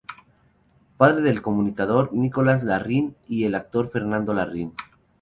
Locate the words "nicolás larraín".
2.11-3.15